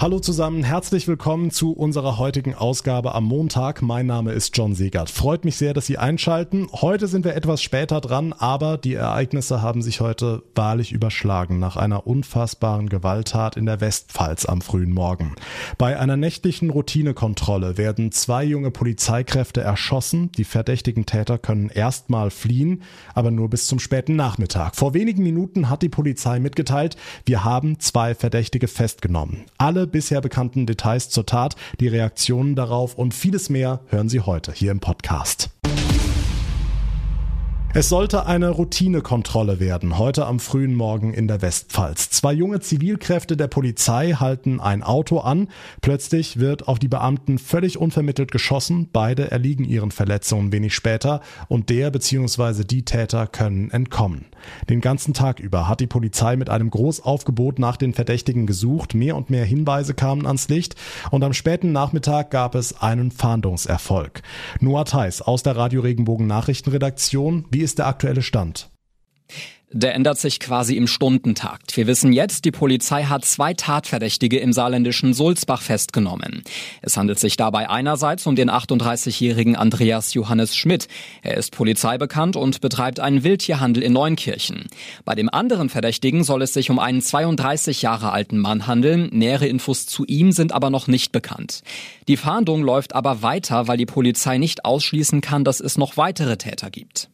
[0.00, 3.82] Hallo zusammen, herzlich willkommen zu unserer heutigen Ausgabe am Montag.
[3.82, 5.10] Mein Name ist John Segert.
[5.10, 6.68] Freut mich sehr, dass Sie einschalten.
[6.72, 11.76] Heute sind wir etwas später dran, aber die Ereignisse haben sich heute wahrlich überschlagen nach
[11.76, 15.34] einer unfassbaren Gewalttat in der Westpfalz am frühen Morgen.
[15.78, 20.30] Bei einer nächtlichen Routinekontrolle werden zwei junge Polizeikräfte erschossen.
[20.30, 24.76] Die verdächtigen Täter können erstmal fliehen, aber nur bis zum späten Nachmittag.
[24.76, 29.46] Vor wenigen Minuten hat die Polizei mitgeteilt, wir haben zwei Verdächtige festgenommen.
[29.58, 34.52] Alle bisher bekannten Details zur Tat, die Reaktionen darauf und vieles mehr hören Sie heute
[34.52, 35.50] hier im Podcast.
[37.78, 42.10] Es sollte eine Routinekontrolle werden, heute am frühen Morgen in der Westpfalz.
[42.10, 45.46] Zwei junge Zivilkräfte der Polizei halten ein Auto an.
[45.80, 48.88] Plötzlich wird auf die Beamten völlig unvermittelt geschossen.
[48.92, 52.64] Beide erliegen ihren Verletzungen wenig später und der bzw.
[52.64, 54.24] die Täter können entkommen.
[54.68, 58.94] Den ganzen Tag über hat die Polizei mit einem Großaufgebot nach den Verdächtigen gesucht.
[58.94, 60.74] Mehr und mehr Hinweise kamen ans Licht
[61.12, 64.22] und am späten Nachmittag gab es einen Fahndungserfolg.
[64.58, 67.44] Noah Theis aus der Radio Regenbogen Nachrichtenredaktion.
[67.52, 68.70] Wie ist der aktuelle Stand?
[69.70, 71.76] Der ändert sich quasi im Stundentakt.
[71.76, 76.42] Wir wissen jetzt, die Polizei hat zwei Tatverdächtige im saarländischen Sulzbach festgenommen.
[76.80, 80.88] Es handelt sich dabei einerseits um den 38-jährigen Andreas Johannes Schmidt.
[81.20, 84.68] Er ist polizeibekannt und betreibt einen Wildtierhandel in Neunkirchen.
[85.04, 89.10] Bei dem anderen Verdächtigen soll es sich um einen 32 Jahre alten Mann handeln.
[89.12, 91.62] Nähere Infos zu ihm sind aber noch nicht bekannt.
[92.08, 96.38] Die Fahndung läuft aber weiter, weil die Polizei nicht ausschließen kann, dass es noch weitere
[96.38, 97.10] Täter gibt.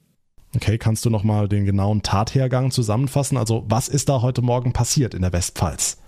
[0.55, 3.37] Okay, kannst du nochmal den genauen Tathergang zusammenfassen?
[3.37, 5.99] Also was ist da heute Morgen passiert in der Westpfalz?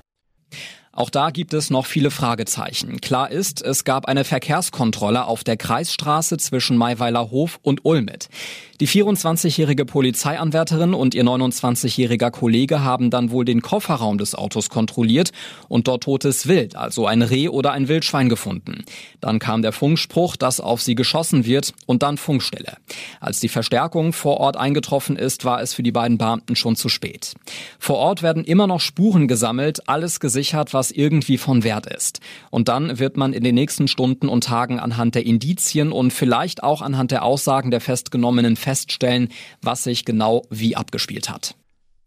[0.96, 3.02] Auch da gibt es noch viele Fragezeichen.
[3.02, 8.30] Klar ist, es gab eine Verkehrskontrolle auf der Kreisstraße zwischen Maiweiler Hof und Ulmit.
[8.78, 15.32] Die 24-jährige Polizeianwärterin und ihr 29-jähriger Kollege haben dann wohl den Kofferraum des Autos kontrolliert
[15.68, 18.84] und dort totes Wild, also ein Reh oder ein Wildschwein gefunden.
[19.22, 22.76] Dann kam der Funkspruch, dass auf sie geschossen wird und dann Funkstelle.
[23.18, 26.90] Als die Verstärkung vor Ort eingetroffen ist, war es für die beiden Beamten schon zu
[26.90, 27.32] spät.
[27.78, 32.20] Vor Ort werden immer noch Spuren gesammelt, alles gesichert, was irgendwie von Wert ist.
[32.50, 36.62] Und dann wird man in den nächsten Stunden und Tagen anhand der Indizien und vielleicht
[36.62, 39.28] auch anhand der Aussagen der Festgenommenen feststellen,
[39.62, 41.54] was sich genau wie abgespielt hat.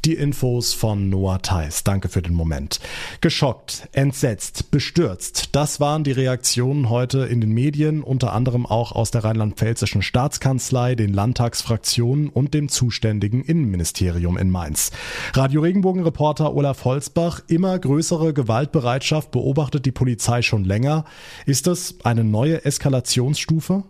[0.05, 1.83] Die Infos von Noah Theis.
[1.83, 2.79] Danke für den Moment.
[3.19, 5.49] Geschockt, entsetzt, bestürzt.
[5.55, 10.95] Das waren die Reaktionen heute in den Medien, unter anderem auch aus der rheinland-pfälzischen Staatskanzlei,
[10.95, 14.91] den Landtagsfraktionen und dem zuständigen Innenministerium in Mainz.
[15.33, 21.03] Radio Regenbogen-Reporter Olaf Holzbach, immer größere Gewaltbereitschaft beobachtet die Polizei schon länger.
[21.45, 23.83] Ist das eine neue Eskalationsstufe?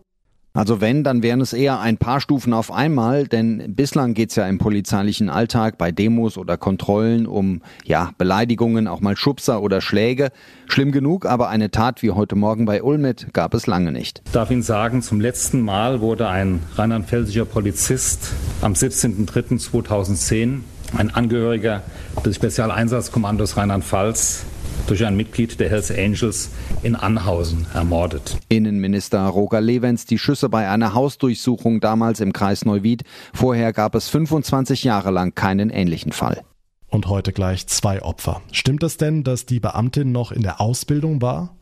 [0.59, 4.45] Also wenn, dann wären es eher ein paar Stufen auf einmal, denn bislang geht's ja
[4.45, 10.31] im polizeilichen Alltag bei Demos oder Kontrollen um ja, Beleidigungen, auch mal Schubser oder Schläge.
[10.67, 14.21] Schlimm genug, aber eine Tat wie heute Morgen bei Ulmet gab es lange nicht.
[14.25, 20.59] Ich darf Ihnen sagen, zum letzten Mal wurde ein rheinland-pfälzischer Polizist am 17.03.2010,
[20.97, 21.83] ein Angehöriger
[22.25, 24.43] des Spezialeinsatzkommandos Rheinland-Pfalz,
[24.87, 26.51] durch ein Mitglied der Hells Angels
[26.83, 28.37] in Anhausen ermordet.
[28.49, 33.03] Innenminister Roger Levens die Schüsse bei einer Hausdurchsuchung damals im Kreis Neuwied.
[33.33, 36.41] Vorher gab es 25 Jahre lang keinen ähnlichen Fall.
[36.87, 38.41] Und heute gleich zwei Opfer.
[38.51, 41.55] Stimmt es denn, dass die Beamtin noch in der Ausbildung war?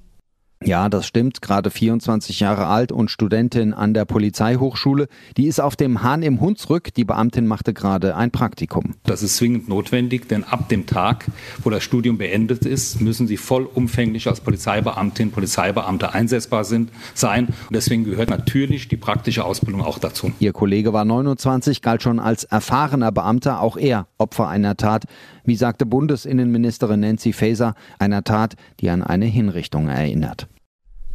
[0.64, 1.42] Ja, das stimmt.
[1.42, 5.08] Gerade 24 Jahre alt und Studentin an der Polizeihochschule.
[5.38, 6.94] Die ist auf dem Hahn im Hunsrück.
[6.96, 8.96] Die Beamtin machte gerade ein Praktikum.
[9.04, 11.26] Das ist zwingend notwendig, denn ab dem Tag,
[11.64, 17.48] wo das Studium beendet ist, müssen sie vollumfänglich als Polizeibeamtin, Polizeibeamte einsetzbar sind, sein.
[17.48, 20.32] Und deswegen gehört natürlich die praktische Ausbildung auch dazu.
[20.40, 25.06] Ihr Kollege war 29, galt schon als erfahrener Beamter, auch er Opfer einer Tat,
[25.48, 30.48] wie sagte Bundesinnenministerin Nancy Faeser, einer Tat, die an eine Hinrichtung erinnert.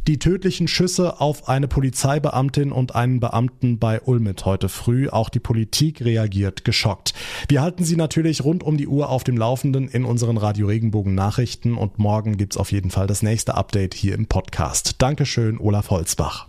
[0.05, 5.07] Die tödlichen Schüsse auf eine Polizeibeamtin und einen Beamten bei Ulmit heute früh.
[5.07, 7.13] Auch die Politik reagiert geschockt.
[7.47, 11.15] Wir halten Sie natürlich rund um die Uhr auf dem Laufenden in unseren Radio Regenbogen
[11.15, 14.95] Nachrichten und morgen gibt's auf jeden Fall das nächste Update hier im Podcast.
[14.97, 16.47] Dankeschön, Olaf Holzbach.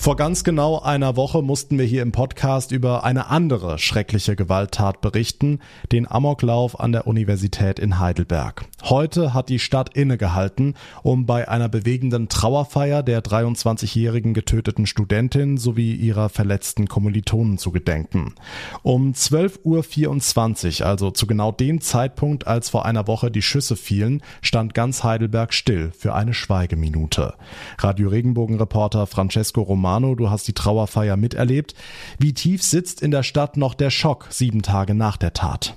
[0.00, 5.00] Vor ganz genau einer Woche mussten wir hier im Podcast über eine andere schreckliche Gewalttat
[5.00, 5.58] berichten,
[5.90, 8.64] den Amoklauf an der Universität in Heidelberg.
[8.84, 15.94] Heute hat die Stadt innegehalten, um bei einer bewegenden Trauerfeier der 23-jährigen getöteten Studentin sowie
[15.94, 18.34] ihrer verletzten Kommilitonen zu gedenken.
[18.82, 24.22] Um 12.24 Uhr, also zu genau dem Zeitpunkt, als vor einer Woche die Schüsse fielen,
[24.42, 27.34] stand ganz Heidelberg still für eine Schweigeminute.
[27.78, 31.74] Radio Regenbogen-Reporter Francesco Romano, du hast die Trauerfeier miterlebt.
[32.18, 35.76] Wie tief sitzt in der Stadt noch der Schock sieben Tage nach der Tat?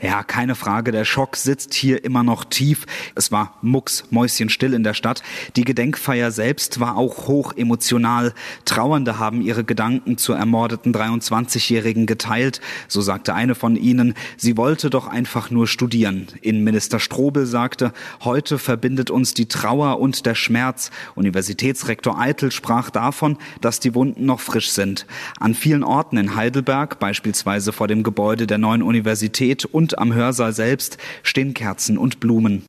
[0.00, 2.86] Ja, keine Frage, der Schock sitzt hier immer noch tief.
[3.16, 5.24] Es war mucks, mäuschenstill in der Stadt.
[5.56, 8.32] Die Gedenkfeier selbst war auch hoch emotional.
[8.64, 12.60] Trauernde haben ihre Gedanken zur ermordeten 23-Jährigen geteilt.
[12.86, 16.28] So sagte eine von ihnen, sie wollte doch einfach nur studieren.
[16.42, 17.92] Innenminister Strobel sagte,
[18.22, 20.92] heute verbindet uns die Trauer und der Schmerz.
[21.16, 25.06] Universitätsrektor Eitel sprach davon, dass die Wunden noch frisch sind.
[25.40, 30.12] An vielen Orten in Heidelberg, beispielsweise vor dem Gebäude der neuen Universität und und am
[30.12, 32.66] Hörsaal selbst stehen Kerzen und Blumen.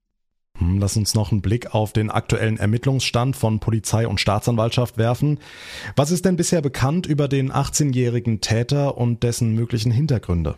[0.58, 5.40] Hm, lass uns noch einen Blick auf den aktuellen Ermittlungsstand von Polizei und Staatsanwaltschaft werfen.
[5.98, 10.56] Was ist denn bisher bekannt über den 18-jährigen Täter und dessen möglichen Hintergründe?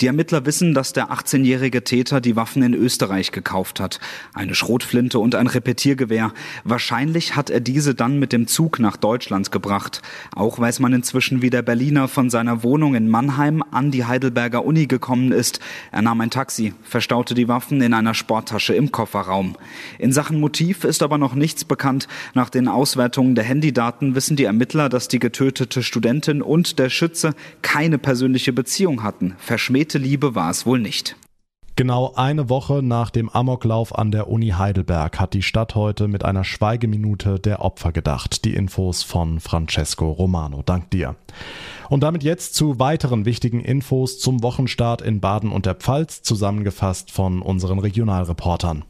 [0.00, 4.00] Die Ermittler wissen, dass der 18-jährige Täter die Waffen in Österreich gekauft hat.
[4.32, 6.32] Eine Schrotflinte und ein Repetiergewehr.
[6.64, 10.02] Wahrscheinlich hat er diese dann mit dem Zug nach Deutschland gebracht.
[10.34, 14.64] Auch weiß man inzwischen, wie der Berliner von seiner Wohnung in Mannheim an die Heidelberger
[14.64, 15.60] Uni gekommen ist.
[15.92, 19.56] Er nahm ein Taxi, verstaute die Waffen in einer Sporttasche im Kofferraum.
[19.98, 22.08] In Sachen Motiv ist aber noch nichts bekannt.
[22.34, 27.34] Nach den Auswertungen der Handydaten wissen die Ermittler, dass die getötete Studentin und der Schütze
[27.60, 29.36] keine persönliche Beziehung hatten.
[29.38, 31.16] Verschmäht echte Liebe war es wohl nicht.
[31.74, 36.24] Genau eine Woche nach dem Amoklauf an der Uni Heidelberg hat die Stadt heute mit
[36.24, 38.44] einer Schweigeminute der Opfer gedacht.
[38.44, 40.62] Die Infos von Francesco Romano.
[40.62, 41.16] Dank dir.
[41.88, 47.10] Und damit jetzt zu weiteren wichtigen Infos zum Wochenstart in Baden und der Pfalz, zusammengefasst
[47.10, 48.84] von unseren Regionalreportern.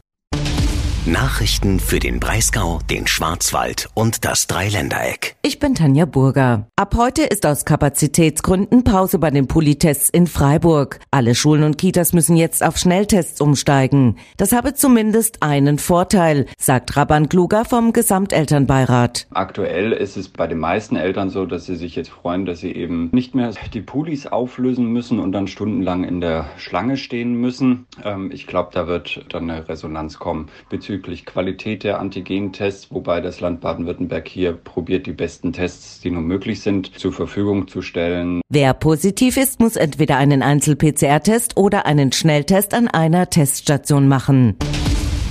[1.05, 5.35] Nachrichten für den Breisgau, den Schwarzwald und das Dreiländereck.
[5.41, 6.67] Ich bin Tanja Burger.
[6.77, 11.01] Ab heute ist aus Kapazitätsgründen Pause bei den Politests in Freiburg.
[11.11, 14.15] Alle Schulen und Kitas müssen jetzt auf Schnelltests umsteigen.
[14.37, 19.27] Das habe zumindest einen Vorteil, sagt Rabban Kluger vom Gesamtelternbeirat.
[19.31, 22.71] Aktuell ist es bei den meisten Eltern so, dass sie sich jetzt freuen, dass sie
[22.71, 27.87] eben nicht mehr die Pulis auflösen müssen und dann stundenlang in der Schlange stehen müssen.
[28.05, 33.19] Ähm, ich glaube, da wird dann eine Resonanz kommen bezüglich bezüglich Qualität der Antigentests, wobei
[33.19, 37.81] das Land Baden-Württemberg hier probiert, die besten Tests, die nur möglich sind, zur Verfügung zu
[37.81, 38.41] stellen.
[38.49, 44.55] Wer positiv ist, muss entweder einen Einzel-PCR-Test oder einen Schnelltest an einer Teststation machen.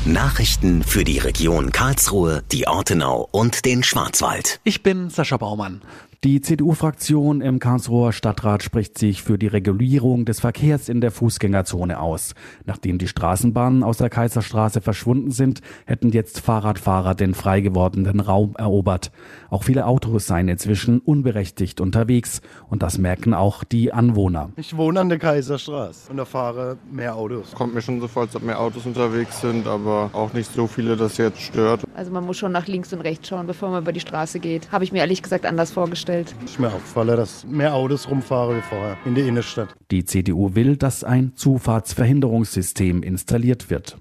[0.05, 4.59] Nachrichten für die Region Karlsruhe, die Ortenau und den Schwarzwald.
[4.65, 5.81] Ich bin Sascha Baumann.
[6.25, 11.99] Die CDU-Fraktion im Karlsruher Stadtrat spricht sich für die Regulierung des Verkehrs in der Fußgängerzone
[11.99, 12.37] aus.
[12.65, 18.55] Nachdem die Straßenbahnen aus der Kaiserstraße verschwunden sind, hätten jetzt Fahrradfahrer den frei gewordenen Raum
[18.57, 19.11] erobert.
[19.51, 24.51] Auch viele Autos seien inzwischen unberechtigt unterwegs und das merken auch die Anwohner.
[24.55, 27.51] Ich wohne an der Kaiserstraße und da fahre mehr Autos.
[27.51, 30.69] Kommt mir schon so vor, als ob mehr Autos unterwegs sind, aber auch nicht so
[30.69, 31.83] viele, dass jetzt stört.
[31.97, 34.71] Also man muss schon nach links und rechts schauen, bevor man über die Straße geht.
[34.71, 36.35] Habe ich mir ehrlich gesagt anders vorgestellt gestellt.
[36.45, 39.75] Ich mir auffalle, dass mehr Autos rumfahren wie vorher in der Innenstadt.
[39.91, 43.99] Die CDU will, dass ein Zufahrtsverhinderungssystem installiert wird.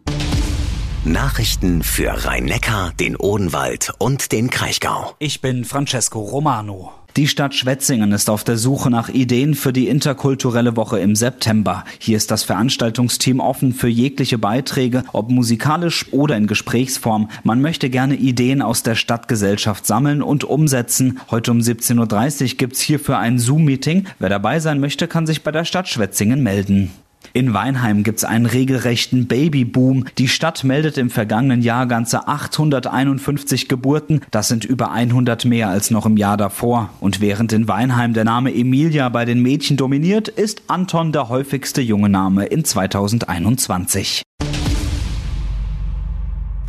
[1.03, 5.15] Nachrichten für Rhein-Neckar, den Odenwald und den Kraichgau.
[5.17, 6.91] Ich bin Francesco Romano.
[7.17, 11.83] Die Stadt Schwetzingen ist auf der Suche nach Ideen für die interkulturelle Woche im September.
[11.99, 17.29] Hier ist das Veranstaltungsteam offen für jegliche Beiträge, ob musikalisch oder in Gesprächsform.
[17.43, 21.19] Man möchte gerne Ideen aus der Stadtgesellschaft sammeln und umsetzen.
[21.29, 24.05] Heute um 17.30 Uhr gibt's hierfür ein Zoom-Meeting.
[24.19, 26.91] Wer dabei sein möchte, kann sich bei der Stadt Schwetzingen melden.
[27.33, 30.05] In Weinheim gibt's einen regelrechten Babyboom.
[30.17, 34.21] Die Stadt meldet im vergangenen Jahr ganze 851 Geburten.
[34.31, 36.89] Das sind über 100 mehr als noch im Jahr davor.
[36.99, 41.81] Und während in Weinheim der Name Emilia bei den Mädchen dominiert, ist Anton der häufigste
[41.81, 44.23] junge Name in 2021.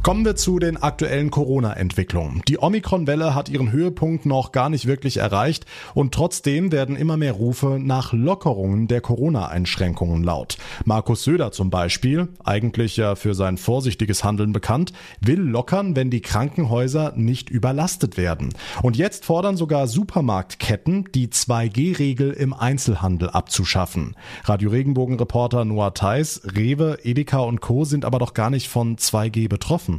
[0.03, 2.43] Kommen wir zu den aktuellen Corona-Entwicklungen.
[2.49, 7.35] Die Omikron-Welle hat ihren Höhepunkt noch gar nicht wirklich erreicht und trotzdem werden immer mehr
[7.35, 10.59] Rufe nach Lockerungen der Corona-Einschränkungen laut.
[10.85, 16.21] Markus Söder zum Beispiel, eigentlich ja für sein vorsichtiges Handeln bekannt, will lockern, wenn die
[16.21, 18.49] Krankenhäuser nicht überlastet werden.
[18.83, 24.17] Und jetzt fordern sogar Supermarktketten, die 2G-Regel im Einzelhandel abzuschaffen.
[24.47, 27.85] Radio Regenbogen-Reporter Noah Theis, Rewe, Edeka und Co.
[27.85, 29.92] sind aber doch gar nicht von 2G betroffen.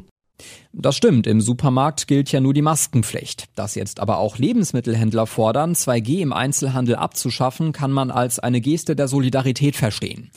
[0.72, 3.46] Das stimmt, im Supermarkt gilt ja nur die Maskenpflicht.
[3.56, 8.96] Dass jetzt aber auch Lebensmittelhändler fordern, 2G im Einzelhandel abzuschaffen, kann man als eine Geste
[8.96, 10.32] der Solidarität verstehen.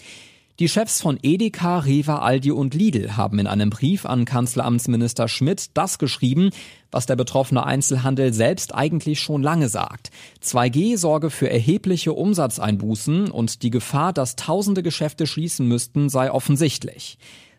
[0.58, 5.76] Die Chefs von Edeka, Rewe, Aldi und Lidl haben in einem Brief an Kanzleramtsminister Schmidt
[5.76, 6.48] das geschrieben,
[6.90, 10.10] was der betroffene Einzelhandel selbst eigentlich schon lange sagt.
[10.42, 17.18] 2G sorge für erhebliche Umsatzeinbußen und die Gefahr, dass tausende Geschäfte schließen müssten, sei offensichtlich.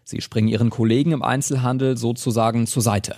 [0.10, 3.18] Sie springen ihren Kollegen im Einzelhandel sozusagen zur Seite.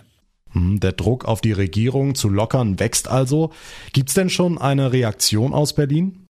[0.54, 3.52] Hm, der Druck auf die Regierung zu lockern wächst also.
[3.94, 6.26] Gibt's denn schon eine Reaktion aus Berlin?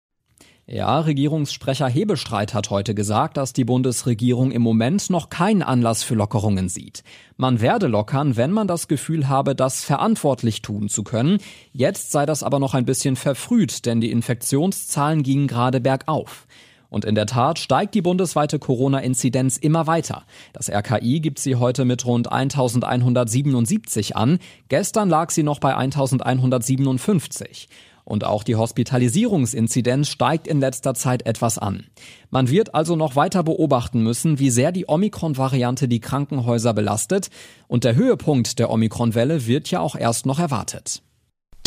[0.66, 6.16] Ja, Regierungssprecher Hebestreit hat heute gesagt, dass die Bundesregierung im Moment noch keinen Anlass für
[6.16, 7.04] Lockerungen sieht.
[7.36, 11.38] Man werde lockern, wenn man das Gefühl habe, das verantwortlich tun zu können.
[11.72, 16.48] Jetzt sei das aber noch ein bisschen verfrüht, denn die Infektionszahlen gingen gerade bergauf.
[16.90, 20.24] Und in der Tat steigt die bundesweite Corona-Inzidenz immer weiter.
[20.52, 24.38] Das RKI gibt sie heute mit rund 1177 an.
[24.68, 27.68] Gestern lag sie noch bei 1157.
[28.08, 31.84] Und auch die Hospitalisierungsinzidenz steigt in letzter Zeit etwas an.
[32.30, 37.28] Man wird also noch weiter beobachten müssen, wie sehr die Omikron-Variante die Krankenhäuser belastet.
[37.66, 41.02] Und der Höhepunkt der Omikron-Welle wird ja auch erst noch erwartet.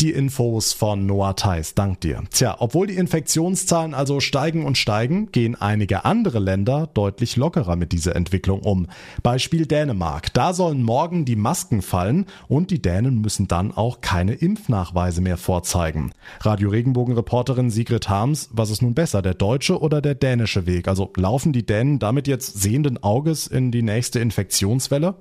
[0.02, 2.24] Die Infos von Noah Theis, dank dir.
[2.32, 7.92] Tja, obwohl die Infektionszahlen also steigen und steigen, gehen einige andere Länder deutlich lockerer mit
[7.92, 8.88] dieser Entwicklung um.
[9.22, 10.32] Beispiel Dänemark.
[10.32, 15.36] Da sollen morgen die Masken fallen und die Dänen müssen dann auch keine Impfnachweise mehr
[15.36, 16.10] vorzeigen.
[16.40, 20.88] Radio Regenbogen-Reporterin Sigrid Harms, was ist nun besser, der deutsche oder der dänische Weg?
[20.88, 25.14] Also laufen die Dänen damit jetzt sehenden Auges in die nächste Infektionswelle?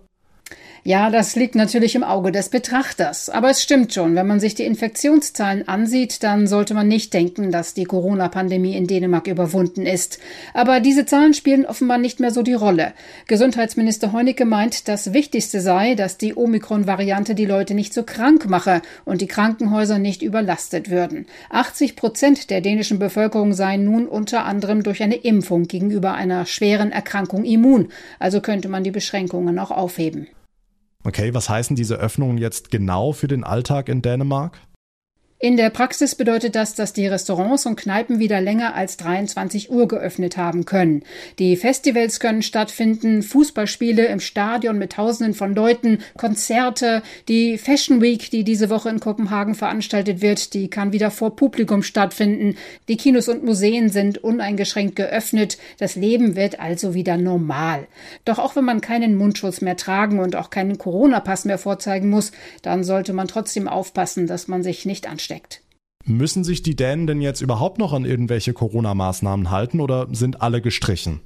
[0.83, 3.29] Ja, das liegt natürlich im Auge des Betrachters.
[3.29, 7.51] Aber es stimmt schon, wenn man sich die Infektionszahlen ansieht, dann sollte man nicht denken,
[7.51, 10.17] dass die Corona-Pandemie in Dänemark überwunden ist.
[10.55, 12.93] Aber diese Zahlen spielen offenbar nicht mehr so die Rolle.
[13.27, 18.81] Gesundheitsminister Heunicke meint, das Wichtigste sei, dass die Omikron-Variante die Leute nicht so krank mache
[19.05, 21.27] und die Krankenhäuser nicht überlastet würden.
[21.51, 26.91] 80 Prozent der dänischen Bevölkerung seien nun unter anderem durch eine Impfung gegenüber einer schweren
[26.91, 27.89] Erkrankung immun.
[28.17, 30.25] Also könnte man die Beschränkungen auch aufheben.
[31.03, 34.59] Okay, was heißen diese Öffnungen jetzt genau für den Alltag in Dänemark?
[35.43, 39.87] In der Praxis bedeutet das, dass die Restaurants und Kneipen wieder länger als 23 Uhr
[39.87, 41.01] geöffnet haben können.
[41.39, 48.29] Die Festivals können stattfinden, Fußballspiele im Stadion mit Tausenden von Leuten, Konzerte, die Fashion Week,
[48.29, 52.55] die diese Woche in Kopenhagen veranstaltet wird, die kann wieder vor Publikum stattfinden.
[52.87, 55.57] Die Kinos und Museen sind uneingeschränkt geöffnet.
[55.79, 57.87] Das Leben wird also wieder normal.
[58.25, 62.31] Doch auch wenn man keinen Mundschutz mehr tragen und auch keinen Corona-Pass mehr vorzeigen muss,
[62.61, 65.61] dann sollte man trotzdem aufpassen, dass man sich nicht ansteckt steckt.
[66.03, 70.61] Müssen sich die Dänen denn jetzt überhaupt noch an irgendwelche Corona-Maßnahmen halten oder sind alle
[70.61, 71.21] gestrichen?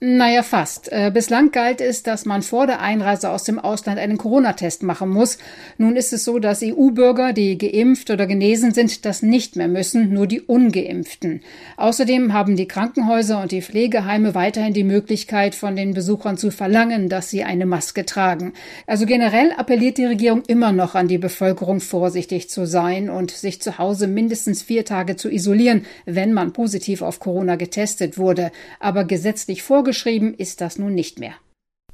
[0.00, 0.90] Naja, fast.
[0.90, 5.08] Äh, bislang galt es, dass man vor der Einreise aus dem Ausland einen Corona-Test machen
[5.08, 5.38] muss.
[5.78, 10.12] Nun ist es so, dass EU-Bürger, die geimpft oder genesen sind, das nicht mehr müssen,
[10.12, 11.42] nur die ungeimpften.
[11.76, 17.08] Außerdem haben die Krankenhäuser und die Pflegeheime weiterhin die Möglichkeit, von den Besuchern zu verlangen,
[17.08, 18.52] dass sie eine Maske tragen.
[18.88, 23.62] Also generell appelliert die Regierung immer noch an die Bevölkerung, vorsichtig zu sein und sich
[23.62, 28.50] zu Hause mindestens vier Tage zu isolieren, wenn man positiv auf Corona getestet wurde.
[28.80, 31.34] Aber gesetzlich vor vorgeschrieben ist das nun nicht mehr.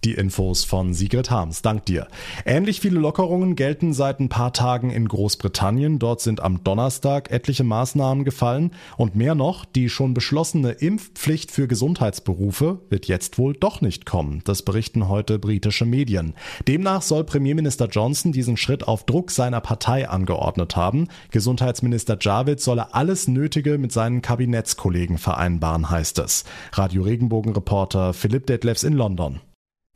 [0.02, 1.60] Die Infos von Sigrid Harms.
[1.60, 2.06] Dank dir.
[2.46, 5.98] Ähnlich viele Lockerungen gelten seit ein paar Tagen in Großbritannien.
[5.98, 8.70] Dort sind am Donnerstag etliche Maßnahmen gefallen.
[8.96, 14.40] Und mehr noch, die schon beschlossene Impfpflicht für Gesundheitsberufe wird jetzt wohl doch nicht kommen.
[14.44, 16.32] Das berichten heute britische Medien.
[16.66, 21.08] Demnach soll Premierminister Johnson diesen Schritt auf Druck seiner Partei angeordnet haben.
[21.30, 26.44] Gesundheitsminister Javid solle alles Nötige mit seinen Kabinettskollegen vereinbaren, heißt es.
[26.72, 29.40] Radio Regenbogen-Reporter Philipp Detlefs in London.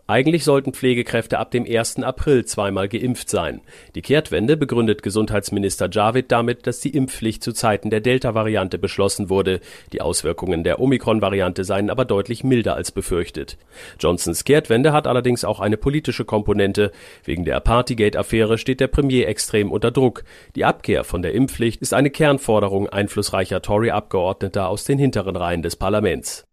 [0.06, 2.02] Eigentlich sollten Pflegekräfte ab dem 1.
[2.02, 3.62] April zweimal geimpft sein.
[3.94, 9.60] Die Kehrtwende begründet Gesundheitsminister Javid damit, dass die Impfpflicht zu Zeiten der Delta-Variante beschlossen wurde.
[9.94, 13.56] Die Auswirkungen der Omikron-Variante seien aber deutlich milder als befürchtet.
[13.98, 16.92] Johnsons Kehrtwende hat allerdings auch eine politische Komponente.
[17.24, 20.24] Wegen der Partygate-Affäre steht der Premier extrem unter Druck.
[20.54, 25.76] Die Abkehr von der Impfpflicht ist eine Kernforderung einflussreicher Tory-Abgeordneter aus den hinteren Reihen des
[25.76, 26.44] Parlaments.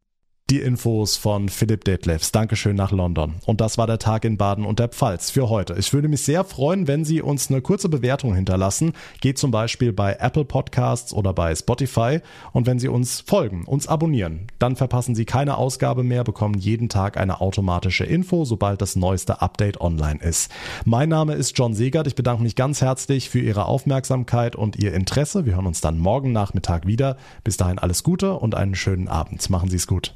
[0.52, 2.34] Die Infos von Philipp Detlefs.
[2.34, 3.36] Dankeschön nach London.
[3.46, 5.76] Und das war der Tag in Baden und der Pfalz für heute.
[5.80, 8.92] Ich würde mich sehr freuen, wenn Sie uns eine kurze Bewertung hinterlassen.
[9.22, 12.20] Geht zum Beispiel bei Apple Podcasts oder bei Spotify.
[12.52, 16.90] Und wenn Sie uns folgen, uns abonnieren, dann verpassen Sie keine Ausgabe mehr, bekommen jeden
[16.90, 20.52] Tag eine automatische Info, sobald das neueste Update online ist.
[20.84, 22.08] Mein Name ist John Segert.
[22.08, 25.46] Ich bedanke mich ganz herzlich für Ihre Aufmerksamkeit und Ihr Interesse.
[25.46, 27.16] Wir hören uns dann morgen Nachmittag wieder.
[27.46, 29.50] Bis dahin alles Gute und einen schönen Abend.
[29.50, 30.10] Machen Sie es gut.